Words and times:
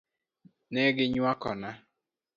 Ne 0.71 0.83
gi 0.95 1.05
nywakona. 1.13 1.69